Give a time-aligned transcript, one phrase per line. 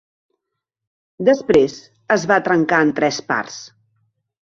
[1.29, 1.77] Després
[2.19, 3.65] es va trencar en tres parts.